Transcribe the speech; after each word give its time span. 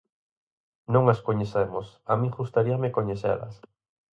Non 0.93 1.03
as 1.13 1.23
coñecemos, 1.27 1.87
a 2.11 2.13
min 2.19 2.31
gustaríame 2.39 2.93
coñecelas. 2.97 3.55